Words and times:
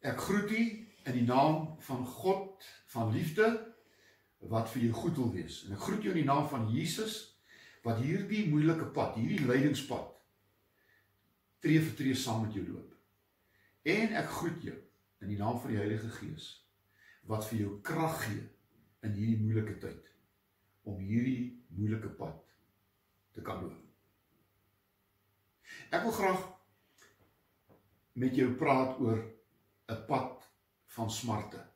Ek 0.00 0.20
groet 0.20 0.50
u 0.50 0.62
in 1.10 1.16
die 1.16 1.26
naam 1.26 1.74
van 1.84 2.06
God 2.06 2.64
van 2.92 3.12
liefde 3.12 3.48
wat 4.50 4.70
vir 4.72 4.86
jou 4.86 4.92
goed 4.96 5.18
wil 5.20 5.32
wees. 5.34 5.64
En 5.66 5.76
ek 5.76 5.84
groet 5.84 6.06
jou 6.06 6.14
in 6.14 6.22
die 6.22 6.30
naam 6.30 6.46
van 6.48 6.68
Jesus 6.72 7.18
wat 7.84 8.00
hierdie 8.00 8.46
moeilike 8.48 8.88
pad, 8.96 9.16
hierdie 9.20 9.44
lydingspad 9.48 10.08
tree 11.60 11.80
vir 11.80 11.96
tree 11.96 12.16
saam 12.16 12.46
met 12.46 12.56
jou 12.56 12.64
loop. 12.64 12.94
En 13.84 14.14
ek 14.16 14.32
groet 14.38 14.64
jou 14.64 14.76
in 15.20 15.32
die 15.32 15.40
naam 15.40 15.58
van 15.60 15.74
die 15.74 15.80
Heilige 15.80 16.08
Gees 16.16 16.48
wat 17.28 17.44
vir 17.50 17.60
jou 17.64 17.74
krag 17.84 18.16
gee 18.24 18.46
in 19.04 19.12
hierdie 19.16 19.40
moeilike 19.40 19.76
tyd 19.82 20.08
om 20.88 21.00
hierdie 21.04 21.52
moeilike 21.76 22.08
pad 22.16 22.40
te 23.36 23.44
kan 23.44 23.60
loop. 23.60 23.76
Ek 25.92 26.02
wil 26.06 26.16
graag 26.16 26.48
met 28.20 28.34
jou 28.36 28.48
praat 28.58 28.96
oor 29.04 29.20
'n 29.90 30.04
pad 30.06 30.48
van 30.94 31.10
smarte. 31.10 31.66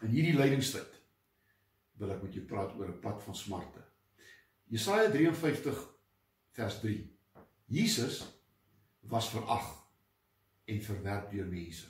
In 0.00 0.12
hierdie 0.12 0.36
lydingstyd 0.36 0.98
wil 2.00 2.12
ek 2.14 2.22
met 2.24 2.36
jou 2.36 2.44
praat 2.44 2.74
oor 2.76 2.88
'n 2.92 3.00
pad 3.00 3.22
van 3.22 3.36
smarte. 3.36 3.82
Jesaja 4.68 5.10
53 5.10 5.80
vers 6.56 6.80
3. 6.80 7.16
Jesus 7.66 8.24
was 9.00 9.30
verag 9.30 9.68
en 10.64 10.82
verwerp 10.82 11.30
deur 11.30 11.46
mense. 11.46 11.86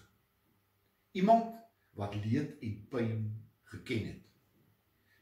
Iemand 1.12 1.54
wat 1.98 2.14
leed 2.14 2.58
en 2.60 2.86
pyn 2.88 3.46
geken 3.62 4.06
het. 4.06 4.26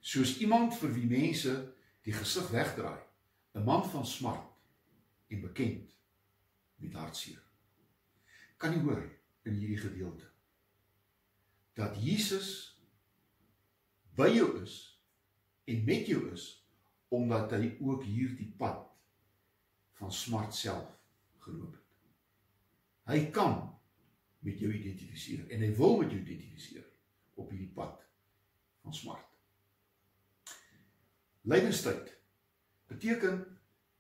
Soos 0.01 0.39
iemand 0.39 0.77
vir 0.79 0.93
wie 0.93 1.07
mense 1.07 1.75
die 2.03 2.13
gesig 2.13 2.49
wegdraai, 2.51 3.03
'n 3.55 3.65
man 3.65 3.91
van 3.91 4.07
smart 4.07 4.53
en 5.29 5.41
bekend 5.41 5.97
met 6.77 6.93
hartseer. 6.93 7.43
Kan 8.57 8.73
jy 8.73 8.81
hoor 8.81 9.18
in 9.49 9.59
hierdie 9.59 9.81
gedeelte 9.81 10.29
dat 11.79 11.97
Jesus 12.03 12.51
by 14.19 14.29
jou 14.35 14.49
is 14.63 14.77
en 15.71 15.85
met 15.87 16.09
jou 16.11 16.25
is 16.33 16.47
omdat 17.15 17.55
hy 17.57 17.71
ook 17.81 18.03
hierdie 18.05 18.51
pad 18.59 18.83
van 19.99 20.13
smart 20.13 20.55
self 20.55 20.91
geloop 21.45 21.73
het. 21.79 21.85
Hy 23.09 23.21
kan 23.33 23.55
met 24.45 24.61
jou 24.61 24.73
identifiseer 24.75 25.47
en 25.49 25.65
hy 25.65 25.71
wil 25.79 26.01
met 26.03 26.13
jou 26.13 26.21
identifiseer 26.21 26.85
op 27.39 27.51
hierdie 27.55 27.73
pad 27.75 28.03
van 28.83 28.95
smart. 28.95 29.25
Lydenstyd 31.49 32.13
beteken 32.91 33.41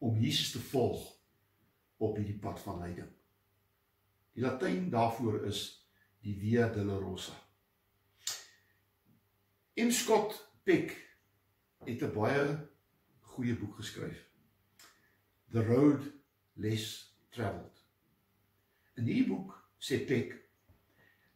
om 0.05 0.19
Jesus 0.21 0.51
te 0.53 0.61
volg 0.61 1.07
op 1.97 2.19
hierdie 2.19 2.39
pad 2.39 2.61
van 2.61 2.83
lyding. 2.83 3.09
Die 4.39 4.45
Latyn 4.45 4.91
daarvoor 4.91 5.41
is 5.45 5.61
die 6.23 6.37
Via 6.39 6.69
Dolorosa. 6.71 7.33
M. 9.75 9.91
Scott 9.91 10.37
Peck 10.63 10.93
het 11.85 12.03
'n 12.07 12.13
baie 12.15 12.69
goeie 13.21 13.57
boek 13.59 13.75
geskryf. 13.77 14.21
The 15.51 15.65
Road 15.65 16.07
Less 16.53 17.19
Traveled. 17.29 17.83
In 18.95 19.11
hierdie 19.11 19.27
boek 19.27 19.59
sê 19.79 19.99
Peck 20.07 20.39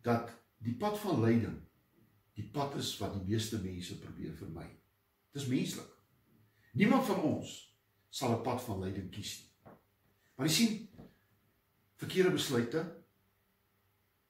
dat 0.03 0.31
die 0.59 0.77
pad 0.77 0.99
van 0.99 1.21
lyding 1.21 1.59
die 2.39 2.51
pad 2.51 2.77
is 2.77 2.99
wat 2.99 3.19
die 3.19 3.35
meeste 3.35 3.59
mense 3.59 3.99
probeer 3.99 4.37
vermy. 4.37 4.79
Dis 5.33 5.47
menslik. 5.47 5.91
Niemand 6.73 7.07
van 7.07 7.23
ons 7.23 7.77
sal 8.09 8.39
'n 8.39 8.43
pad 8.43 8.63
van 8.63 8.81
lyding 8.81 9.11
kies 9.11 9.41
nie. 9.41 9.53
Maar 10.37 10.47
jy 10.47 10.53
sien 10.53 10.89
verkeerde 12.03 12.35
besluite 12.35 12.83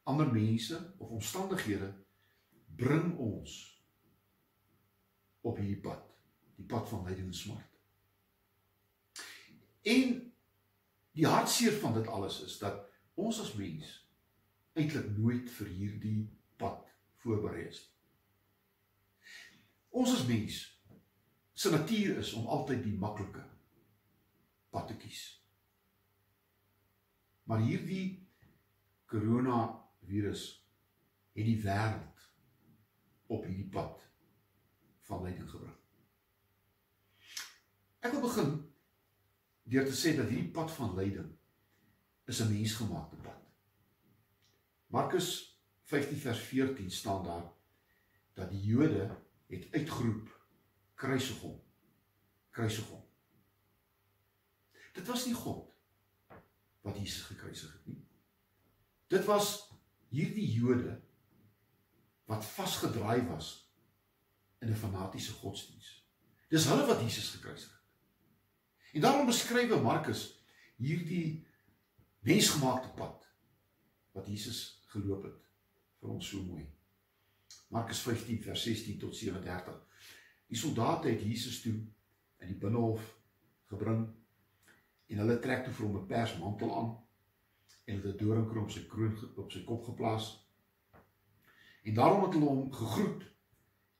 ander 0.02 0.32
mense 0.32 0.94
of 0.98 1.08
omstandighede 1.10 1.92
bring 2.76 3.16
ons 3.18 3.54
op 5.40 5.56
hierdie 5.56 5.80
pad, 5.80 6.04
die 6.56 6.66
pad 6.66 6.88
van 6.88 7.06
lyding 7.08 7.30
en 7.30 7.34
smart. 7.34 7.78
En 9.82 10.14
die 11.16 11.26
hartseer 11.26 11.74
van 11.80 11.96
dit 11.96 12.06
alles 12.06 12.42
is 12.44 12.58
dat 12.60 12.84
ons 13.14 13.40
as 13.42 13.54
mens 13.58 13.96
eintlik 14.78 15.08
nooit 15.16 15.50
vir 15.56 15.72
hierdie 15.72 16.20
pad 16.60 16.86
voorberei 17.24 17.66
is. 17.68 17.82
Ons 19.92 20.14
as 20.14 20.26
mens 20.28 20.62
se 21.52 21.70
natuur 21.70 22.18
is 22.22 22.32
om 22.36 22.46
altyd 22.46 22.84
die 22.84 22.96
maklike 22.98 23.44
pad 24.72 24.88
te 24.88 24.96
kies. 24.96 25.41
Maar 27.42 27.60
hierdie 27.60 28.28
corona 29.06 29.88
virus 30.06 30.44
het 31.32 31.46
die 31.46 31.60
wêreld 31.62 32.26
op 33.32 33.44
hierdie 33.44 33.68
pad 33.72 34.02
van 35.08 35.24
lyding 35.24 35.48
gebring. 35.50 35.78
Ek 38.02 38.14
wil 38.14 38.24
begin 38.26 38.52
deur 39.72 39.86
te 39.88 39.96
sê 39.96 40.14
dat 40.18 40.30
hierdie 40.30 40.52
pad 40.54 40.72
van 40.74 40.94
lyding 40.98 41.30
is 42.30 42.40
'n 42.40 42.52
mensgemaakte 42.52 43.16
pad. 43.16 43.40
Markus 44.86 45.58
15 45.82 46.18
vers 46.18 46.38
14 46.38 46.90
staan 46.90 47.24
daar 47.24 47.52
dat 48.34 48.50
die 48.50 48.60
Jode 48.60 49.16
het 49.46 49.72
uitgeroep 49.72 50.28
kruisig 50.94 51.40
hom. 51.40 51.60
Kruisig 52.50 52.88
hom. 52.88 53.04
Dit 54.92 55.06
was 55.06 55.26
nie 55.26 55.34
God 55.34 55.71
wat 56.82 56.98
Jesus 56.98 57.22
gekruisig 57.30 57.72
het 57.72 57.86
nie. 57.86 58.00
Dit 59.12 59.24
was 59.24 59.70
hierdie 60.12 60.46
Jode 60.52 61.00
wat 62.30 62.44
vasgedraai 62.44 63.22
was 63.28 63.72
in 64.60 64.70
'n 64.70 64.76
fanatiese 64.76 65.32
godsdiens. 65.32 66.06
Dis 66.48 66.66
hulle 66.66 66.86
wat 66.86 67.00
Jesus 67.00 67.30
gekruisig 67.30 67.70
het. 67.70 67.82
En 68.92 69.00
daarom 69.00 69.26
beskryf 69.26 69.80
Markus 69.82 70.44
hierdie 70.76 71.46
mensgemaakte 72.18 72.88
pad 72.88 73.26
wat 74.12 74.26
Jesus 74.26 74.82
geloop 74.86 75.22
het 75.22 75.48
vir 76.00 76.08
ons 76.08 76.28
so 76.28 76.42
mooi. 76.42 76.66
Markus 77.68 78.02
15 78.04 78.42
vers 78.42 78.62
16 78.62 78.98
tot 78.98 79.16
37. 79.16 79.86
Die 80.46 80.58
soldate 80.58 81.08
het 81.08 81.22
Jesus 81.22 81.60
toe 81.60 81.74
in 82.38 82.46
die 82.46 82.58
binnehof 82.58 83.06
gebring 83.72 84.04
en 85.06 85.18
hulle 85.18 85.38
trek 85.38 85.64
toe 85.64 85.72
vir 85.72 85.86
hom 85.86 85.96
'n 85.96 86.06
persmantel 86.06 86.76
aan 86.78 86.90
en 87.84 87.96
het 87.96 88.04
'n 88.04 88.16
doringkroon 88.16 88.64
op 88.64 88.70
sy 88.70 88.86
kroon 88.86 89.18
op 89.36 89.52
sy 89.52 89.64
kop 89.64 89.84
geplaas. 89.84 90.48
En 91.82 91.94
daarom 91.94 92.22
het 92.22 92.32
hulle 92.32 92.46
hom 92.46 92.72
gegroet 92.72 93.22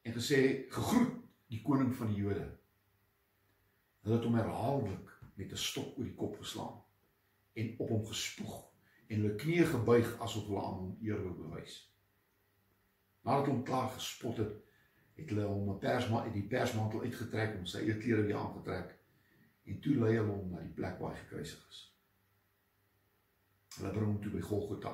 en 0.02 0.12
gesê 0.12 0.64
gegroet 0.68 1.14
die 1.46 1.62
koning 1.62 1.94
van 1.94 2.06
die 2.06 2.16
Jode. 2.16 2.58
Hulle 4.00 4.14
het 4.14 4.24
hom 4.24 4.34
herhaaldelik 4.34 5.20
met 5.34 5.52
'n 5.52 5.56
stok 5.56 5.98
oor 5.98 6.04
die 6.04 6.14
kop 6.14 6.36
geslaan 6.36 6.82
en 7.52 7.74
op 7.78 7.88
hom 7.88 8.06
gespoeg 8.06 8.54
en 9.06 9.20
hulle 9.20 9.34
knieë 9.34 9.66
gebuig 9.66 10.20
asof 10.20 10.46
hulle 10.46 10.62
aan 10.62 10.78
hom 10.78 10.96
eer 11.00 11.22
wou 11.22 11.34
bewys. 11.34 11.92
Nadat 13.22 13.46
hom 13.46 13.64
klaar 13.64 13.88
gespot 13.88 14.36
het, 14.36 14.54
het 15.14 15.28
hulle 15.28 15.44
hom 15.46 15.70
'n 15.70 15.78
persma 15.78 16.22
uit 16.22 16.32
die 16.32 16.48
persmantel 16.48 17.00
uitgetrek 17.00 17.54
en 17.54 17.66
sy 17.66 17.78
eie 17.78 17.98
klere 17.98 18.22
weer 18.22 18.36
aangetrek 18.36 19.01
en 19.64 19.80
toe 19.80 19.94
lei 19.96 20.16
hulle 20.16 20.30
hom 20.30 20.50
na 20.50 20.62
die 20.62 20.74
plek 20.76 20.98
waar 21.00 21.14
hy 21.14 21.20
gekruisig 21.24 21.66
is. 21.70 21.82
Hulle 23.78 23.92
bring 23.94 24.10
hom 24.10 24.20
toe 24.22 24.32
by 24.34 24.42
Golgotha, 24.44 24.92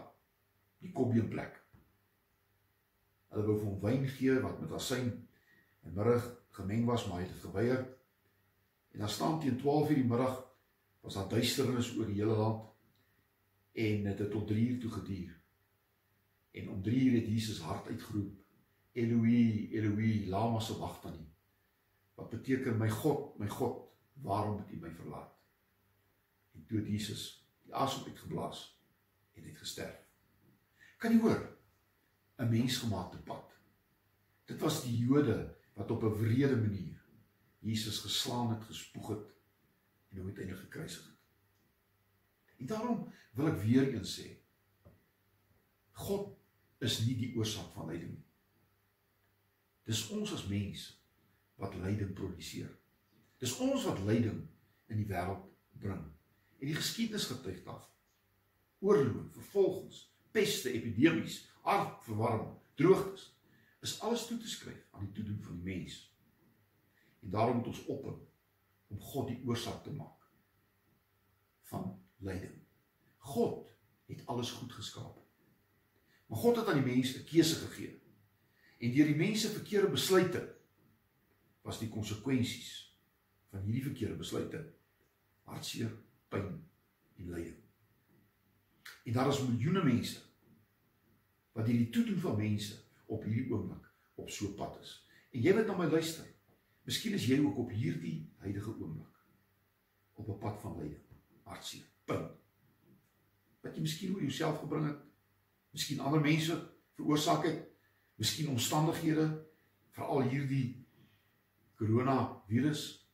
die 0.83 0.93
kopbeenplek. 0.95 1.57
Hulle 3.33 3.47
wou 3.47 3.57
hom 3.63 3.81
wyn 3.83 4.07
gee 4.17 4.37
wat 4.45 4.61
met 4.63 4.75
asyn 4.77 5.11
en 5.85 5.97
middag 5.97 6.27
gemeng 6.59 6.85
was, 6.89 7.07
maar 7.07 7.21
hy 7.21 7.27
het 7.27 7.35
dit 7.35 7.47
geweier. 7.47 7.83
En 8.95 9.05
dan 9.05 9.13
staan 9.13 9.41
teen 9.41 9.59
12:00 9.61 9.95
die 9.95 10.05
middag 10.05 10.45
was 11.01 11.15
daar 11.15 11.29
duisternis 11.29 11.97
oor 11.97 12.07
die 12.07 12.21
hele 12.21 12.37
land 12.37 12.65
en 13.79 14.03
dit 14.05 14.19
het 14.19 14.31
tot 14.31 14.49
3:00 14.51 14.81
toe 14.81 14.91
geduur. 14.91 15.41
En 16.51 16.71
om 16.71 16.83
3:00 16.83 17.15
het 17.15 17.27
Jesus 17.27 17.61
hard 17.61 17.87
uitgeroep: 17.87 18.39
Eloi, 18.93 19.71
Eloi, 19.73 20.29
lama 20.29 20.61
sabachthani. 20.61 21.29
Wat 22.15 22.31
beteken 22.31 22.79
my 22.79 22.91
God, 22.91 23.39
my 23.39 23.49
God, 23.49 23.88
waarom 24.23 24.59
het 24.59 24.71
U 24.71 24.81
my 24.81 24.91
verlaat? 24.91 25.35
En 26.55 26.67
toe 26.67 26.91
Jesus 26.91 27.25
die 27.63 27.75
asem 27.75 28.05
uitgeblaas 28.05 28.81
en 29.33 29.45
het 29.45 29.59
gesterf. 29.59 29.99
Kan 30.99 31.13
jy 31.13 31.21
hoor? 31.21 31.59
'n 32.39 32.49
Mensgemaakte 32.51 33.19
pad. 33.19 33.55
Dit 34.45 34.61
was 34.61 34.83
die 34.83 34.97
Jode 34.97 35.57
wat 35.75 35.91
op 35.91 36.03
'n 36.03 36.19
wrede 36.23 36.57
manier 36.57 37.05
Jesus 37.59 37.99
geslaan 37.99 38.51
het, 38.51 38.65
gespoeg 38.65 39.09
het 39.09 39.27
en 40.09 40.17
hom 40.17 40.27
uiteindelik 40.27 40.63
gekruisig 40.63 41.05
het. 41.05 41.17
En 42.57 42.67
daarom 42.67 43.13
wil 43.33 43.47
ek 43.47 43.61
weer 43.63 43.95
eens 43.95 44.21
sê 44.21 44.39
God 45.91 46.39
is 46.79 47.01
nie 47.07 47.17
die 47.17 47.37
oorsaak 47.37 47.73
van 47.75 47.87
lyding 47.87 48.13
nie. 48.15 48.27
Dis 49.85 50.09
ons 50.09 50.33
as 50.33 50.47
mens 50.47 51.03
wat 51.57 51.75
lyding 51.75 52.15
produseer. 52.15 52.78
Dis 53.39 53.55
ons 53.63 53.85
wat 53.87 54.03
lyding 54.07 54.41
in 54.91 55.01
die 55.01 55.07
wêreld 55.07 55.45
bring. 55.79 56.03
En 56.59 56.67
die 56.67 56.77
geskiedenis 56.77 57.29
getuig 57.31 57.63
daarvan. 57.63 57.95
Oorlog, 58.83 59.33
vervolgings, 59.35 60.05
peste, 60.31 60.71
epidemies, 60.71 61.45
aardverwarming, 61.63 62.55
droogtes, 62.79 63.29
is 63.83 64.01
alles 64.03 64.27
toe 64.27 64.39
te 64.39 64.49
skryf 64.51 64.87
aan 64.91 65.07
die 65.07 65.15
toedoen 65.15 65.43
van 65.43 65.59
die 65.59 65.75
mens. 65.75 66.01
En 67.23 67.31
daarom 67.31 67.57
moet 67.57 67.71
ons 67.71 67.85
ophou 67.87 68.17
om 68.89 69.01
God 69.01 69.31
die 69.31 69.41
oorsaak 69.47 69.83
te 69.85 69.93
maak 69.95 70.27
van 71.71 71.91
lyding. 72.25 72.59
God 73.19 73.69
het 74.09 74.27
alles 74.27 74.51
goed 74.51 74.73
geskaap. 74.73 75.19
Maar 76.27 76.39
God 76.39 76.57
het 76.57 76.69
aan 76.69 76.83
die 76.83 76.95
mense 76.95 77.19
'n 77.19 77.25
keuse 77.25 77.55
gegee. 77.55 78.03
En 78.79 78.93
deur 78.93 79.07
die 79.07 79.17
mense 79.17 79.49
verkeerde 79.49 79.91
besluite 79.91 80.57
was 81.63 81.79
die 81.79 81.89
konsekwensies 81.89 82.88
van 83.59 83.67
hierdie 83.67 83.87
verkeerde 83.91 84.19
besluite 84.19 84.63
hartseer, 85.49 85.91
pyn 86.31 86.49
en 87.19 87.31
lyding. 87.33 87.57
En 89.09 89.13
daar 89.17 89.31
is 89.33 89.43
miljoene 89.43 89.83
mense 89.85 90.23
wat 91.57 91.67
hierdie 91.67 91.91
toedoen 91.91 92.21
van 92.23 92.37
mense 92.39 92.77
op 93.11 93.25
hierdie 93.27 93.49
oomblik 93.51 93.87
op 94.21 94.31
so 94.31 94.53
pad 94.59 94.77
is. 94.83 94.93
En 95.35 95.43
jy 95.43 95.55
wat 95.57 95.67
na 95.67 95.77
my 95.79 95.89
luister, 95.91 96.27
miskien 96.87 97.17
is 97.17 97.27
jy 97.27 97.41
ook 97.43 97.59
op 97.65 97.73
hierdie 97.75 98.29
huidige 98.45 98.75
oomblik 98.77 99.17
op 100.19 100.29
'n 100.29 100.39
pad 100.39 100.61
van 100.61 100.77
lyding, 100.79 101.03
hartseer, 101.43 101.87
pyn. 102.05 102.29
Wat 103.61 103.75
jy 103.75 103.83
miskien 103.83 104.15
oor 104.15 104.23
jouself 104.23 104.59
gebring 104.59 104.87
het, 104.87 105.03
miskien 105.71 106.01
ander 106.01 106.21
mense 106.21 106.57
veroorsaak 106.95 107.45
het, 107.45 107.67
miskien 108.15 108.49
omstandighede, 108.49 109.47
veral 109.91 110.23
hierdie 110.23 110.87
koronavirus. 111.75 113.08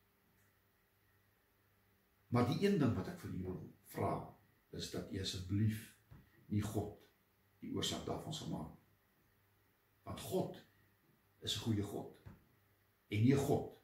Maar 2.34 2.48
die 2.48 2.66
een 2.66 2.78
ding 2.78 2.96
wat 2.98 3.06
ek 3.12 3.20
vir 3.22 3.31
julle 3.31 3.44
wil 3.46 3.58
vra, 3.92 4.14
is 4.75 4.88
dat 4.90 5.12
jy 5.14 5.20
asseblief 5.22 5.82
nie 6.50 6.62
God 6.66 6.96
die 7.62 7.70
oorsaak 7.76 8.02
daarvan 8.08 8.34
sal 8.34 8.48
maak. 8.50 8.72
Want 10.02 10.22
God 10.32 10.56
is 11.46 11.54
'n 11.54 11.62
goeie 11.62 11.84
God 11.86 12.25
en 13.08 13.22
nie 13.22 13.34
'n 13.34 13.44
God 13.46 13.78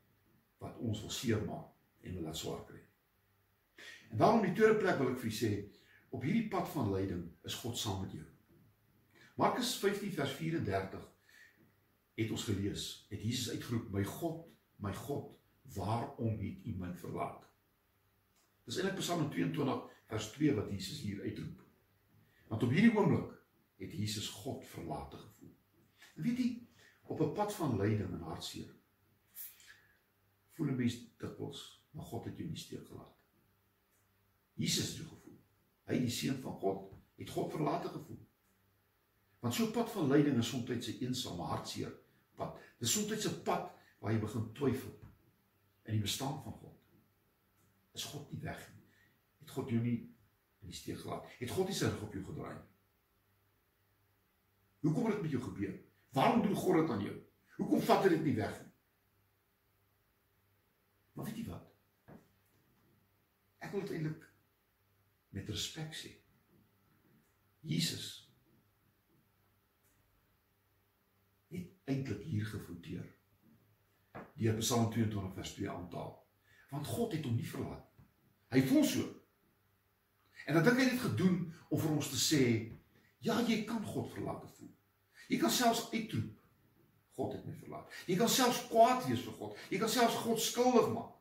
wat 0.58 0.78
ons 0.78 1.00
wil 1.00 1.10
seermaak 1.10 1.68
en 2.02 2.14
wil 2.14 2.22
laat 2.22 2.36
swaar 2.36 2.64
kry. 2.66 2.80
En 4.10 4.18
daarom 4.18 4.42
die 4.42 4.52
tweede 4.52 4.80
plek 4.82 4.98
wil 4.98 5.12
ek 5.12 5.20
vir 5.20 5.30
julle 5.30 5.42
sê, 5.42 5.78
op 6.10 6.22
hierdie 6.22 6.48
pad 6.48 6.68
van 6.68 6.92
lyding 6.92 7.30
is 7.44 7.54
God 7.54 7.78
saam 7.78 8.00
met 8.02 8.12
jou. 8.12 8.26
Markus 9.36 9.76
15 9.78 10.12
vers 10.12 10.32
34 10.32 11.06
het 12.14 12.30
ons 12.30 12.44
gelees, 12.44 13.06
het 13.10 13.22
Jesus 13.22 13.52
uitgeroep: 13.54 13.90
"My 13.90 14.04
God, 14.04 14.48
my 14.76 14.94
God, 14.94 15.38
waarom 15.62 16.40
het 16.40 16.66
U 16.66 16.74
my 16.74 16.94
verlaat?" 16.94 17.49
Dis 18.70 18.78
eintlik 18.78 19.00
Psalm 19.00 19.24
22 19.34 19.78
vers 20.06 20.26
2 20.36 20.52
wat 20.54 20.68
Jesus 20.70 21.00
hier 21.02 21.22
uitroep. 21.26 21.62
Want 22.46 22.62
op 22.62 22.70
hierdie 22.70 22.92
oomblik 22.94 23.32
het 23.82 23.96
Jesus 23.98 24.28
God 24.30 24.62
verlate 24.70 25.18
gevoel. 25.18 25.56
En 26.14 26.22
weet 26.22 26.38
jy, 26.38 26.50
op 27.10 27.20
'n 27.20 27.32
pad 27.34 27.54
van 27.54 27.74
lyding 27.80 28.12
en 28.14 28.22
hartseer 28.28 28.70
voel 30.54 30.70
'n 30.70 30.76
mens 30.76 30.96
dikwels, 31.18 31.82
maar 31.90 32.04
God 32.04 32.24
het 32.24 32.36
jou 32.36 32.48
nie 32.48 32.58
steek 32.58 32.86
gelaat. 32.86 33.16
Jesus 34.54 34.88
het 34.88 34.96
jou 34.96 35.08
gevoel. 35.08 35.38
Hy, 35.84 35.98
die 35.98 36.10
seun 36.10 36.40
van 36.40 36.52
God, 36.52 36.94
het 37.16 37.30
God 37.30 37.50
verlate 37.50 37.88
gevoel. 37.88 38.26
Want 39.40 39.54
so 39.54 39.66
'n 39.66 39.72
pad 39.72 39.90
van 39.90 40.08
lyding 40.08 40.38
is 40.38 40.48
soms 40.48 40.70
'n 40.70 41.02
eensame 41.02 41.42
hartseer 41.42 41.92
pad. 42.34 42.58
Dis 42.78 42.92
soms 42.92 43.26
'n 43.26 43.42
pad 43.42 43.72
waar 43.98 44.12
jy 44.12 44.20
begin 44.20 44.52
twyfel 44.52 44.98
in 45.82 45.92
die 45.92 46.00
bestaan 46.02 46.42
van 46.42 46.52
God. 46.52 46.69
Is 47.96 48.04
God 48.04 48.30
nie 48.32 48.40
weg 48.42 48.60
nie? 48.74 48.84
Het 49.42 49.50
God 49.50 49.70
jou 49.72 49.80
nie 49.82 49.96
in 50.60 50.70
die 50.70 50.76
steek 50.76 51.00
gelaat? 51.00 51.26
Het 51.40 51.50
God 51.50 51.70
nie 51.70 51.76
sy 51.76 51.88
rug 51.90 52.06
op 52.06 52.14
jou 52.14 52.24
gedraai 52.24 52.54
nie? 52.54 52.66
Hoekom 54.80 55.04
het 55.04 55.14
dit 55.14 55.22
met 55.22 55.34
jou 55.34 55.42
gebeur? 55.44 55.74
Waarom 56.16 56.42
doen 56.42 56.56
God 56.56 56.80
dit 56.80 56.90
aan 56.90 57.04
jou? 57.04 57.16
Hoekom 57.60 57.82
vat 57.84 58.04
hy 58.04 58.12
dit 58.14 58.22
nie 58.24 58.36
weg 58.38 58.54
nie? 58.62 58.72
Maar 61.12 61.28
weet 61.28 61.40
jy 61.42 61.46
wat? 61.50 61.66
Ek 63.60 63.74
wil 63.74 63.84
dit 63.84 63.92
eintlik 63.98 64.24
met 65.36 65.50
respek 65.52 65.92
sê. 65.94 66.14
Jesus 67.60 68.06
het 71.52 71.68
eintlik 71.84 72.24
hier 72.24 72.46
gefouteer. 72.46 73.04
Deur 74.40 74.56
Psalm 74.62 74.88
22 74.94 75.34
vers 75.34 75.54
2 75.54 75.70
aantaal. 75.70 76.19
Want 76.70 76.86
God 76.86 77.16
het 77.16 77.24
hom 77.26 77.36
nie 77.36 77.46
verlaat. 77.46 77.86
Hy 78.54 78.62
voel 78.66 78.84
so. 78.86 79.06
En 80.46 80.56
dan 80.56 80.66
dink 80.66 80.80
hy 80.80 80.90
dit 80.90 81.02
gedoen 81.02 81.40
om 81.68 81.78
vir 81.78 81.94
ons 81.94 82.10
te 82.10 82.18
sê, 82.18 82.44
ja, 83.22 83.36
jy 83.46 83.62
kan 83.68 83.82
God 83.86 84.10
verlaat 84.14 84.46
voel. 84.56 84.70
Jy 85.30 85.38
kan 85.38 85.52
selfs 85.54 85.88
uitroep 85.92 86.36
God 87.20 87.32
het 87.36 87.46
my 87.46 87.54
verlaat. 87.58 87.96
Jy 88.08 88.16
kan 88.16 88.30
selfs 88.32 88.62
kwaad 88.70 89.02
wees 89.08 89.24
vir 89.26 89.34
God. 89.36 89.58
Jy 89.72 89.80
kan 89.82 89.90
selfs 89.92 90.20
God 90.24 90.40
skuldig 90.40 90.92
maak. 90.94 91.16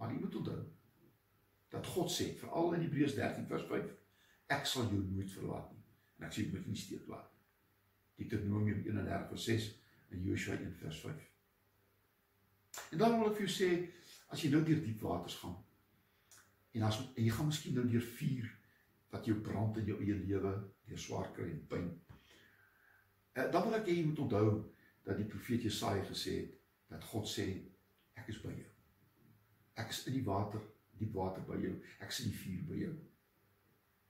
Maar 0.00 0.10
jy 0.10 0.22
moet 0.22 0.38
onthou 0.40 0.62
dat 1.74 1.90
God 1.94 2.10
sê 2.10 2.30
veral 2.38 2.74
in 2.76 2.84
Hebreërs 2.86 3.14
13 3.18 3.46
vers 3.50 3.66
5 3.70 3.92
ek 4.54 4.66
sal 4.68 4.90
jou 4.92 5.00
nooit 5.02 5.30
verlaat 5.32 5.70
nie 5.72 5.82
en 6.18 6.26
ek 6.26 6.34
sê 6.34 6.44
jy 6.44 6.50
moet 6.52 6.66
nie 6.70 6.78
steek 6.78 7.06
laat. 7.10 7.30
Deuteronomium 8.18 8.82
31 8.86 9.30
vers 9.30 9.46
6 9.50 9.70
en 10.14 10.26
Joshua 10.28 10.58
1 10.58 10.74
vers 10.82 11.00
5. 11.06 11.24
En 12.94 13.02
dan 13.02 13.16
wil 13.18 13.30
ek 13.30 13.38
vir 13.38 13.46
jou 13.46 13.54
sê 13.54 13.70
as 14.34 14.42
jy 14.42 14.50
nou 14.50 14.64
deur 14.66 14.82
diep 14.82 15.02
waters 15.06 15.38
gaan 15.40 15.56
en 16.74 16.86
as 16.88 16.98
en 17.04 17.22
jy 17.22 17.30
gaan 17.30 17.50
miskien 17.50 17.76
nou 17.78 17.86
deur 17.86 18.06
vuur 18.18 18.50
wat 19.14 19.28
jou 19.30 19.36
brand 19.46 19.76
in 19.78 19.86
jou 19.86 20.00
eie 20.02 20.16
lewe, 20.26 20.52
deur 20.88 20.98
swaar 20.98 21.28
kry 21.36 21.46
en 21.52 21.60
pyn. 21.70 21.84
Uh, 23.38 23.46
dan 23.54 23.62
wil 23.62 23.76
ek 23.78 23.86
hê 23.86 23.94
jy 24.00 24.08
moet 24.08 24.22
onthou 24.24 24.48
dat 25.06 25.20
die 25.20 25.28
profeet 25.30 25.66
Jesaja 25.68 26.02
gesê 26.08 26.34
het 26.40 26.56
dat 26.90 27.06
God 27.12 27.30
sê 27.30 27.46
ek 28.18 28.32
is 28.32 28.40
by 28.42 28.50
jou. 28.56 28.72
Ek 29.78 29.94
is 29.94 30.02
in 30.10 30.16
die 30.18 30.24
water, 30.26 30.62
diep 30.98 31.14
water 31.14 31.46
by 31.46 31.60
jou. 31.62 31.76
Ek 32.02 32.10
is 32.10 32.20
in 32.24 32.32
die 32.32 32.40
vuur 32.40 32.66
by 32.72 32.80
jou. 32.80 32.92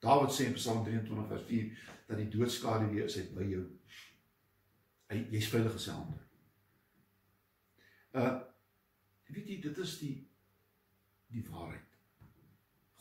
Dawid 0.05 0.33
sê 0.37 0.49
in 0.49 0.57
Psalm 0.57 0.83
23 0.89 1.29
vers 1.35 1.47
4 1.51 1.85
dat 2.09 2.19
die 2.21 2.31
doodskade 2.33 2.89
weer 2.93 3.09
is 3.09 3.21
by 3.37 3.47
jou. 3.49 3.63
Hy 5.13 5.21
jy's 5.37 5.53
veilig 5.53 5.79
hande. 5.93 6.19
Uh 8.17 8.33
jy 8.33 8.54
dit 9.65 9.79
is 9.85 9.99
die 10.03 10.15
die 11.35 11.43
waarheid. 11.49 11.95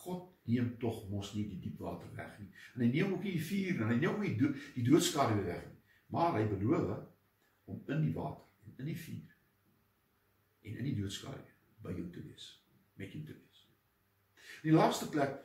God 0.03 0.31
neem 0.49 0.73
tog 0.81 1.03
mos 1.11 1.33
nie 1.35 1.45
die 1.51 1.59
diep 1.63 1.79
water 1.83 2.09
weg 2.17 2.33
nie. 2.41 2.49
En 2.73 2.83
hy 2.83 2.89
neem 2.91 3.13
ook 3.13 3.23
nie 3.23 3.35
die 3.37 3.47
vuur 3.47 3.83
en 3.83 3.91
hy 3.93 3.99
neem 3.99 4.15
ook 4.15 4.23
nie 4.23 4.51
die 4.75 4.85
doodskade 4.87 5.37
weer 5.37 5.49
weg 5.51 5.63
nie. 5.67 5.79
Maar 6.15 6.39
hy 6.39 6.47
beloof 6.49 7.03
om 7.71 7.79
in 7.93 8.03
die 8.07 8.15
water 8.15 8.43
en 8.67 8.83
in 8.83 8.91
die 8.91 8.99
vuur 8.99 9.31
en 10.63 10.79
in 10.79 10.87
die 10.87 10.97
doodskade 10.97 11.43
by 11.83 11.93
jou 11.95 12.05
te 12.15 12.23
wees, 12.23 12.47
met 12.99 13.11
jou 13.11 13.21
te 13.27 13.35
wees. 13.35 13.63
In 14.63 14.71
die 14.71 14.77
laaste 14.77 15.09
plek 15.11 15.41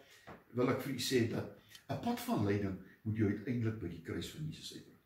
wil 0.54 0.70
ek 0.70 0.84
vir 0.84 0.94
u 0.94 1.00
sê 1.02 1.24
dat 1.30 1.56
'n 1.88 2.00
pad 2.04 2.20
van 2.20 2.46
lyding 2.46 2.76
moet 3.02 3.16
jou 3.16 3.28
uiteindelik 3.28 3.80
by 3.80 3.88
die 3.88 4.02
kruis 4.04 4.30
van 4.30 4.46
Jesus 4.46 4.74
uitbring. 4.76 5.02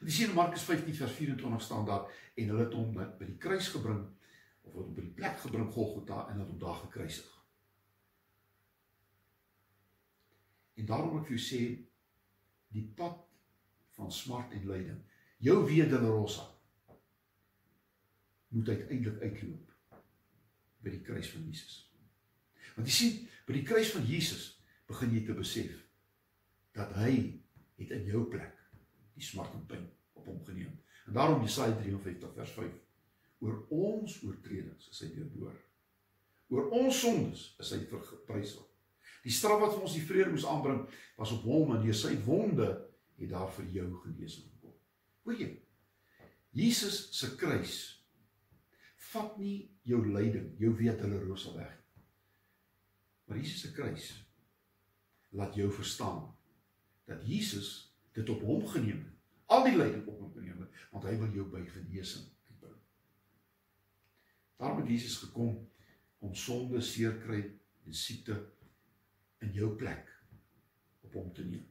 Want 0.00 0.10
jy 0.10 0.16
sien 0.16 0.28
in 0.30 0.36
Markus 0.36 0.62
15 0.62 0.94
vers 0.94 1.12
24 1.12 1.62
staan 1.62 1.86
daar 1.86 2.08
en 2.34 2.48
hulle 2.48 2.64
het 2.64 2.74
hom 2.74 2.94
by 2.94 3.26
die 3.26 3.38
kruis 3.38 3.68
gebring 3.68 4.06
of 4.74 4.84
hom 4.84 4.94
by 4.96 5.04
die 5.04 5.16
plek 5.16 5.38
gebring 5.42 5.70
Golgotha 5.74 6.26
en 6.30 6.40
het 6.42 6.50
hom 6.50 6.58
daar 6.60 6.80
gekruisig. 6.84 7.28
En 10.80 10.86
daarom 10.88 11.10
wil 11.12 11.22
ek 11.22 11.28
vir 11.28 11.36
jou 11.36 11.44
sê 11.44 11.62
die 12.74 12.86
pad 12.96 13.18
van 13.98 14.12
smart 14.14 14.54
en 14.56 14.66
lyding. 14.70 15.00
Jou 15.44 15.58
wederrosa 15.66 16.46
moet 18.50 18.68
uiteindelik 18.68 19.20
uitloop 19.22 19.74
by 20.80 20.94
die 20.94 21.02
kruis 21.04 21.28
van 21.34 21.44
Jesus. 21.46 21.76
Want 22.76 22.88
jy 22.88 22.94
sien, 22.94 23.18
by 23.46 23.58
die 23.58 23.66
kruis 23.66 23.92
van 23.94 24.06
Jesus 24.08 24.46
begin 24.88 25.12
jy 25.14 25.24
te 25.26 25.36
besef 25.36 25.76
dat 26.76 26.94
hy 26.98 27.12
het 27.80 27.92
in 27.96 28.06
jou 28.08 28.24
plek 28.32 28.56
die 29.16 29.24
smart 29.26 29.52
en 29.56 29.66
pyn 29.68 29.84
op 30.16 30.26
hom 30.30 30.40
geneem. 30.46 30.72
En 31.06 31.16
daarom 31.16 31.44
Jesaja 31.44 31.76
53 31.76 32.34
vers 32.36 32.54
5 32.56 32.89
oor 33.40 33.62
ons 33.72 34.20
oortredings 34.26 34.90
is 34.92 35.02
hy 35.04 35.10
deurboor. 35.14 35.56
Oor 36.50 36.68
ons 36.76 37.00
sondes 37.00 37.44
is 37.62 37.72
hy 37.74 37.80
verprysel. 37.88 38.66
Die 39.24 39.32
straf 39.32 39.60
wat 39.60 39.74
vir 39.74 39.84
ons 39.84 39.96
die 39.96 40.04
vrede 40.04 40.32
moes 40.32 40.46
aanbring 40.48 40.82
was 41.18 41.32
op 41.36 41.44
hom 41.48 41.74
en 41.74 41.82
deur 41.84 41.96
sy 41.96 42.14
wonde 42.24 42.68
het 43.20 43.32
daar 43.32 43.50
vir 43.58 43.68
jou 43.74 43.88
genesing 44.04 44.46
gekom. 44.48 44.76
Hoor 45.26 45.36
jy? 45.36 45.50
Jesus 46.56 47.02
se 47.14 47.34
kruis 47.38 47.76
vat 49.10 49.36
nie 49.38 49.70
jou 49.86 50.00
lyding, 50.06 50.52
jou 50.60 50.72
wederrosa 50.78 51.52
weg. 51.56 51.76
Maar 53.26 53.38
Jesus 53.38 53.64
se 53.64 53.72
kruis 53.74 54.10
laat 55.36 55.54
jou 55.54 55.68
verstaan 55.74 56.24
dat 57.10 57.22
Jesus 57.26 57.90
dit 58.16 58.28
op 58.30 58.42
hom 58.42 58.66
geneem 58.66 59.04
het. 59.04 59.16
Al 59.50 59.64
die 59.66 59.76
lyding 59.76 60.06
op 60.06 60.18
hom 60.18 60.32
geneem 60.34 60.64
het, 60.64 60.82
want 60.90 61.06
hy 61.06 61.16
wil 61.18 61.32
jou 61.34 61.46
by 61.50 61.62
genesing. 61.70 62.26
Daarom 64.60 64.82
het 64.82 64.90
Jesus 64.92 65.16
gekom 65.24 65.56
om 66.20 66.34
sonde, 66.36 66.82
seerkry 66.84 67.40
en 67.86 67.96
siekte 67.96 68.36
in 69.40 69.54
jou 69.56 69.72
plek 69.80 70.10
op 71.00 71.14
hom 71.16 71.30
te 71.32 71.44
neem. 71.48 71.64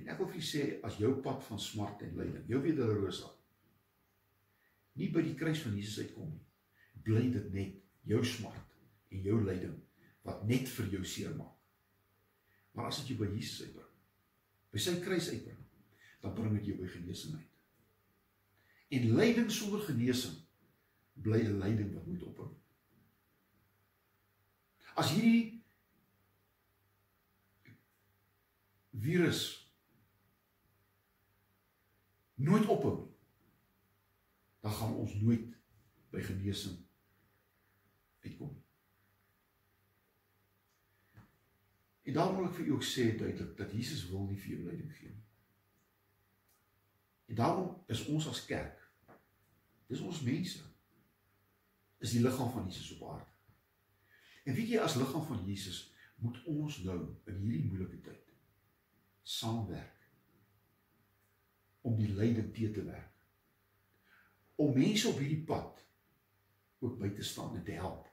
En 0.00 0.08
ek 0.10 0.18
wil 0.18 0.30
vir 0.32 0.42
sê 0.42 0.64
as 0.86 0.96
jou 0.98 1.12
pad 1.22 1.44
van 1.46 1.60
smart 1.62 2.02
en 2.02 2.16
lyding, 2.18 2.48
jou 2.50 2.58
wederrosa 2.64 3.30
nie 4.98 5.10
by 5.14 5.22
die 5.24 5.36
kruis 5.38 5.62
van 5.64 5.76
Jesus 5.78 6.02
uitkom 6.02 6.32
nie, 6.32 6.42
bly 7.06 7.22
dit 7.32 7.46
net 7.54 7.76
jou 8.10 8.20
smart 8.26 8.74
en 9.14 9.22
jou 9.24 9.38
lyding 9.44 9.76
wat 10.26 10.42
net 10.48 10.68
vir 10.68 10.90
jou 10.96 11.04
seer 11.06 11.32
maak. 11.36 11.54
Maar 12.74 12.90
as 12.90 13.00
dit 13.02 13.12
jou 13.12 13.20
by 13.22 13.30
Jesus 13.32 13.68
uitbring, 13.68 13.94
by 14.70 14.82
sy 14.82 14.96
kruis 15.04 15.30
uitbring, 15.30 15.62
dan 16.20 16.34
bring 16.36 16.58
dit 16.58 16.70
jou 16.70 16.76
by 16.82 16.90
genesing 16.90 17.38
uit. 17.38 17.49
En 18.90 19.10
lyding 19.14 19.50
sonder 19.54 19.80
genesing 19.86 20.36
bly 21.22 21.44
'n 21.46 21.58
lyding 21.58 21.92
wat 21.94 22.06
moet 22.06 22.22
ophou. 22.22 22.48
As 24.94 25.12
hierdie 25.14 25.62
virus 28.90 29.70
nooit 32.34 32.66
ophou 32.66 32.96
nie, 32.98 33.14
dan 34.60 34.72
gaan 34.72 34.94
ons 34.94 35.14
nooit 35.14 35.46
by 36.10 36.20
genesing 36.20 36.78
uitkom. 38.20 38.58
En 42.02 42.12
daarom 42.12 42.36
wil 42.36 42.48
ek 42.48 42.54
vir 42.58 42.66
u 42.66 42.72
ook 42.72 42.84
sê 42.84 43.06
duidelik 43.16 43.56
dat 43.56 43.72
Jesus 43.72 44.08
wil 44.10 44.26
nie 44.26 44.38
vir 44.40 44.56
jou 44.56 44.62
lyding 44.66 44.92
gee 44.96 45.14
nie. 45.14 45.26
En 47.30 47.34
daarom 47.38 47.84
is 47.86 48.04
ons 48.10 48.26
as 48.28 48.44
kerk 48.44 48.79
dis 49.90 50.02
ons 50.06 50.22
mense 50.22 50.62
is 52.00 52.14
die 52.14 52.22
liggaam 52.22 52.50
van 52.54 52.68
Jesus 52.70 52.94
op 52.96 53.08
aarde. 53.12 53.28
En 54.48 54.56
weet 54.56 54.72
jy 54.72 54.80
as 54.80 54.96
liggaam 54.96 55.26
van 55.28 55.42
Jesus 55.44 55.88
moet 56.22 56.38
ons 56.48 56.78
nou 56.86 56.98
in 57.28 57.40
hierdie 57.42 57.66
moeilike 57.66 58.00
tyd 58.04 58.28
saamwerk 59.30 59.96
om 61.86 61.96
die 61.96 62.10
lyding 62.12 62.52
te 62.54 62.70
te 62.72 62.84
werk. 62.84 63.16
Om 64.60 64.76
mense 64.76 65.08
op 65.08 65.20
hierdie 65.20 65.44
pad 65.48 65.80
ook 66.80 66.98
by 67.00 67.10
te 67.16 67.24
staan 67.24 67.56
en 67.56 67.64
te 67.64 67.76
help. 67.76 68.08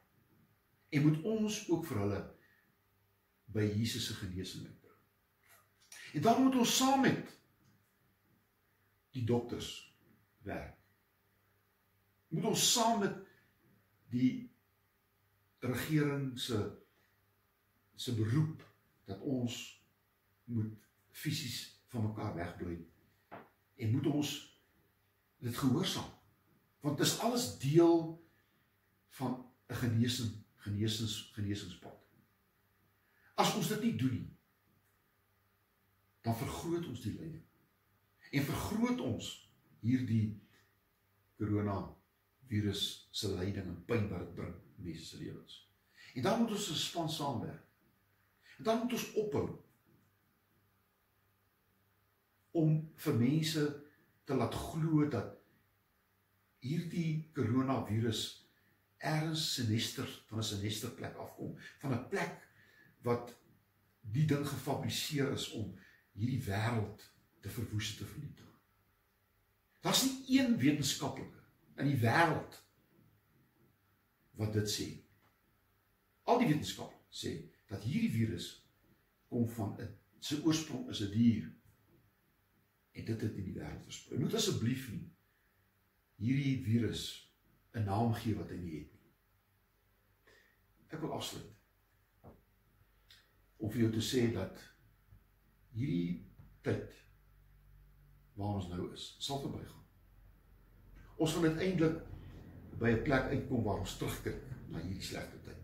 En 0.89 1.03
moet 1.03 1.23
ons 1.27 1.59
ook 1.69 1.85
vir 1.87 1.99
hulle 2.03 2.21
by 3.55 3.65
Jesus 3.73 4.07
se 4.07 4.15
genesing 4.19 4.67
bring. 4.67 5.01
En 6.13 6.21
dan 6.21 6.43
moet 6.43 6.55
ons 6.55 6.75
saam 6.77 7.03
met 7.03 7.35
die 9.15 9.23
dokters 9.27 9.71
werk. 10.47 10.76
Moet 12.27 12.45
ons 12.45 12.71
saam 12.73 12.99
met 12.99 13.15
die 14.11 14.51
regering 15.59 16.39
se 16.39 16.59
se 17.97 18.13
beroep 18.13 18.61
dat 19.09 19.21
ons 19.25 19.55
moet 20.43 20.73
fisies 21.09 21.81
van 21.89 22.03
mekaar 22.05 22.35
wegbly 22.35 22.77
en 23.75 23.91
moet 23.91 24.05
ons 24.05 24.33
dit 25.41 25.57
gehoorsaam. 25.57 26.11
Want 26.85 26.97
dit 26.97 27.07
is 27.07 27.19
alles 27.19 27.47
deel 27.59 28.03
van 29.17 29.45
'n 29.67 29.73
genesing 29.73 30.35
genesings 30.67 31.31
genesingspad 31.33 31.95
as 33.37 33.53
ons 33.55 33.69
dit 33.73 33.85
nie 33.85 33.95
doen 34.01 34.15
nie 34.17 34.31
dan 36.25 36.37
vergroot 36.39 36.87
ons 36.89 37.03
die 37.05 37.13
lyding 37.13 37.45
en 38.31 38.47
vergroot 38.49 39.03
ons 39.05 39.29
hierdie 39.85 40.25
corona 41.39 41.77
virus 42.47 43.07
se 43.11 43.31
lyding 43.35 43.67
en 43.67 43.85
pyn 43.85 44.09
wat 44.09 44.25
dit 44.25 44.35
bring 44.35 44.55
in 44.55 44.89
mense 44.89 45.05
se 45.05 45.21
lewens 45.21 45.61
en 46.15 46.27
dan 46.27 46.41
moet 46.41 46.51
ons 46.57 46.69
'n 46.71 46.83
span 46.83 47.09
saamwerk 47.09 47.63
en 48.57 48.63
dan 48.63 48.83
moet 48.83 48.93
ons 48.93 49.11
ophou 49.13 49.47
om 52.51 52.77
vir 52.95 53.15
mense 53.15 53.63
te 54.25 54.35
laat 54.35 54.55
glo 54.55 55.07
dat 55.13 55.35
hierdie 56.65 57.29
koronavirus 57.37 58.23
ergens 58.97 59.53
sinister 59.53 60.07
van 60.29 60.39
'n 60.39 60.43
sinister 60.43 60.91
plek 60.91 61.15
afkom, 61.15 61.57
van 61.79 61.93
'n 61.93 62.07
plek 62.09 62.47
wat 63.01 63.35
die 64.01 64.25
ding 64.25 64.47
gefabriseer 64.47 65.31
is 65.31 65.51
om 65.51 65.77
hierdie 66.11 66.43
wêreld 66.43 67.11
te 67.39 67.49
verwoes 67.49 67.95
te 67.95 68.05
vernietig. 68.05 68.51
Daar's 69.81 70.03
nie 70.03 70.39
een 70.39 70.57
wetenskaplike 70.57 71.36
in 71.77 71.91
die 71.91 71.99
wêreld 72.01 72.57
wat 74.37 74.53
dit 74.53 74.69
sê. 74.69 74.87
Al 76.27 76.41
die 76.41 76.49
wetenskap 76.49 76.93
sê 77.09 77.33
dat 77.69 77.83
hierdie 77.83 78.13
virus 78.13 78.49
kom 79.29 79.47
van 79.57 79.77
'n 79.81 79.93
sy 80.19 80.41
oorsprong 80.43 80.89
is 80.89 81.01
'n 81.01 81.11
die 81.11 81.23
dier 81.23 81.47
en 82.97 83.05
dit 83.05 83.21
het 83.21 83.35
in 83.35 83.43
die 83.43 83.57
wêreld 83.59 83.83
versprei. 83.83 84.19
Moet 84.19 84.33
asseblief 84.33 84.89
nie 84.91 85.05
hierdie 86.17 86.63
virus 86.63 87.31
'n 87.73 87.85
naam 87.85 88.13
gee 88.13 88.35
wat 88.35 88.49
hy 88.49 88.57
nie 88.57 88.79
het 88.79 88.93
nie. 88.93 89.11
Ek 90.87 91.01
wil 91.01 91.13
afsluit. 91.13 91.53
Om 93.57 93.71
vir 93.71 93.81
jou 93.81 93.91
te 93.91 94.01
sê 94.05 94.33
dat 94.33 94.57
hierdie 95.73 96.25
tyd 96.61 96.93
waar 98.33 98.55
ons 98.55 98.69
nou 98.69 98.93
is, 98.93 99.15
sal 99.19 99.41
verbygaan. 99.41 99.86
Ons 101.17 101.33
gaan 101.33 101.49
uiteindelik 101.49 102.01
by 102.77 102.91
'n 102.93 103.03
plek 103.03 103.31
uitkom 103.33 103.63
waar 103.63 103.79
ons 103.79 103.97
terugkyk 103.97 104.41
na 104.69 104.79
hierdie 104.79 105.03
slegte 105.03 105.39
tyd. 105.41 105.61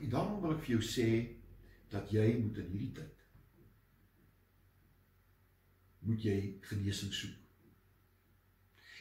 En 0.00 0.08
daarom 0.10 0.40
wil 0.40 0.54
ek 0.54 0.62
vir 0.64 0.76
jou 0.76 0.82
sê 0.82 1.08
dat 1.90 2.10
jy 2.10 2.26
moet 2.42 2.58
in 2.58 2.70
hierdie 2.70 2.92
tyd 2.92 3.24
moet 6.06 6.22
jy 6.22 6.58
genesing 6.60 7.12
soek. 7.12 7.34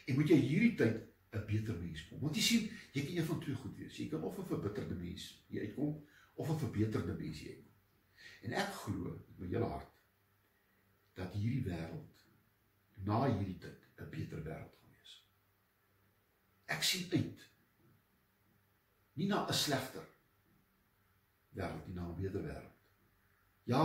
En 0.05 0.15
moet 0.15 0.29
jy 0.29 0.39
hierdie 0.41 0.75
tyd 0.75 1.03
'n 1.35 1.45
beter 1.45 1.75
mens 1.75 2.07
kom. 2.07 2.19
Want 2.19 2.35
jy 2.35 2.41
sien, 2.41 2.69
jy 2.93 3.05
kan 3.05 3.15
een 3.17 3.25
van 3.25 3.39
twee 3.39 3.55
goed 3.55 3.77
wees. 3.77 3.97
Jy 3.97 4.07
kan 4.09 4.23
of 4.23 4.37
'n 4.39 4.45
verbitterde 4.45 4.95
mens 4.95 5.43
hier 5.47 5.61
uitkom 5.61 6.05
of 6.33 6.49
'n 6.49 6.59
verbeterde 6.59 7.13
mens 7.13 7.39
hier 7.39 7.55
uitkom. 7.55 7.73
En 8.41 8.51
ek 8.51 8.73
glo 8.73 9.21
met 9.27 9.39
my 9.39 9.47
hele 9.47 9.65
hart 9.65 9.91
dat 11.13 11.33
hierdie 11.33 11.63
wêreld 11.63 12.25
na 13.03 13.37
hierdie 13.37 13.57
tyd 13.57 13.84
'n 14.01 14.09
beter 14.09 14.43
wêreld 14.43 14.75
gaan 14.79 14.91
wees. 14.97 15.13
Ek 16.65 16.83
sien 16.83 17.11
uit 17.11 17.49
nie 19.13 19.27
na 19.27 19.45
'n 19.47 19.53
slegter 19.53 20.07
wêreld 21.55 21.87
nie, 21.87 21.95
na 21.95 22.07
'n 22.07 22.15
beter 22.15 22.43
wêreld. 22.43 22.73
Ja, 23.63 23.83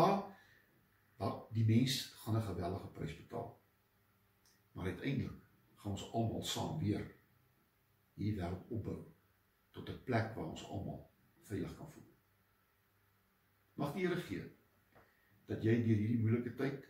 dat 1.17 1.47
die 1.55 1.65
mens 1.65 2.03
gaan 2.23 2.37
'n 2.37 2.43
geweldige 2.43 2.87
prys 2.87 3.17
betaal. 3.17 3.61
Maar 4.73 4.85
uiteindelik 4.85 5.43
gaan 5.75 5.93
ons 5.93 6.13
almal 6.13 6.45
saam 6.45 6.79
weer 6.79 7.05
hierdie 8.15 8.37
wêreld 8.41 8.71
opbou 8.71 9.01
tot 9.71 9.89
'n 9.89 10.03
plek 10.05 10.35
waar 10.35 10.51
ons 10.51 10.65
almal 10.65 11.11
veilig 11.49 11.77
kan 11.77 11.91
voel. 11.93 12.09
Mag 13.75 13.93
die 13.95 14.07
Here 14.07 14.21
gee 14.21 14.57
dat 15.47 15.63
jy 15.63 15.83
deur 15.83 15.97
hierdie 15.97 16.19
moeilike 16.19 16.55
tyd 16.55 16.87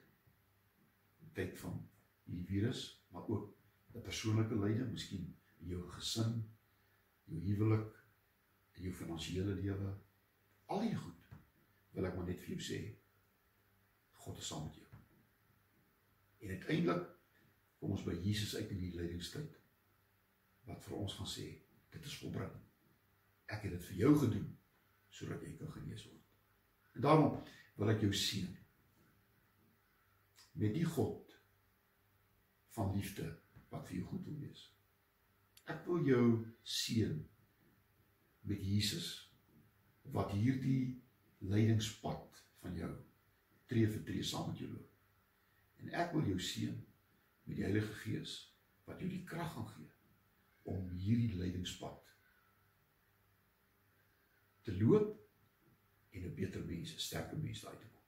tyd 1.32 1.58
van 1.58 1.88
hierdie 2.24 2.46
virus, 2.46 2.99
maar 3.10 3.28
ook 3.28 3.56
'n 3.94 4.02
persoonlike 4.02 4.54
lyding, 4.54 4.92
miskien 4.92 5.36
in 5.60 5.66
jou 5.66 5.82
gesin, 5.90 6.44
jou 7.24 7.40
huwelik, 7.40 7.96
in 8.72 8.82
jou 8.82 8.94
finansiële 8.94 9.54
lewe, 9.54 9.94
al 10.66 10.80
die 10.80 10.96
goed 10.96 11.20
wil 11.90 12.06
ek 12.06 12.16
maar 12.16 12.26
net 12.26 12.40
vir 12.40 12.54
jou 12.54 12.62
sê 12.62 12.78
God 14.20 14.38
is 14.38 14.46
saam 14.46 14.64
met 14.64 14.76
jou. 14.76 14.86
En 16.40 16.48
uiteindelik 16.48 17.08
kom 17.80 17.90
ons 17.90 18.04
by 18.04 18.14
Jesus 18.20 18.56
uit 18.56 18.70
in 18.70 18.80
die 18.84 18.94
lydingstyd 18.96 19.56
wat 20.68 20.84
vir 20.84 20.96
ons 20.96 21.16
gaan 21.18 21.28
sê, 21.28 21.46
dit 21.90 22.04
is 22.04 22.16
volbring. 22.20 22.52
Ek 23.50 23.64
het 23.66 23.72
dit 23.74 23.86
vir 23.88 23.96
jou 24.04 24.12
gedoen 24.18 24.48
sodat 25.10 25.42
jy 25.42 25.56
kan 25.58 25.72
genees 25.74 26.04
word. 26.06 26.26
En 26.94 27.06
daarom 27.06 27.40
wil 27.80 27.90
ek 27.90 28.04
jou 28.04 28.12
seën 28.14 28.52
met 30.60 30.74
die 30.76 30.84
God 30.86 31.29
van 32.80 32.94
liefde 32.96 33.28
wat 33.68 33.84
vir 33.88 33.98
jou 34.00 34.06
goed 34.08 34.24
wil 34.24 34.38
wees. 34.40 34.62
Ek 35.68 35.84
wil 35.86 36.06
jou 36.08 36.24
seën 36.64 37.18
met 38.48 38.62
Jesus 38.64 39.10
wat 40.14 40.32
hierdie 40.32 40.96
lydingspad 41.44 42.40
van 42.62 42.78
jou 42.78 42.90
tree 43.70 43.90
vir 43.92 44.06
tree 44.08 44.24
saam 44.26 44.48
met 44.50 44.62
jou 44.62 44.70
loop. 44.72 44.88
En 45.80 45.92
ek 46.02 46.14
wil 46.16 46.32
jou 46.32 46.38
seën 46.40 46.76
met 47.44 47.58
die 47.58 47.66
Heilige 47.66 47.92
Gees 48.00 48.36
wat 48.88 49.02
jou 49.02 49.10
die 49.12 49.24
krag 49.28 49.52
gaan 49.54 49.68
gee 49.76 49.92
om 50.70 50.88
hierdie 50.96 51.36
lydingspad 51.36 52.00
te 54.66 54.74
loop 54.80 55.16
en 56.10 56.26
'n 56.26 56.34
beter 56.34 56.64
mens, 56.64 56.94
'n 56.94 57.06
sterker 57.06 57.38
mens 57.38 57.66
uit 57.66 57.80
te 57.80 57.86
kom. 57.86 57.99